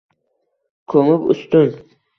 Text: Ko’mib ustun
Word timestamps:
Ko’mib 0.95 1.29
ustun 1.37 1.75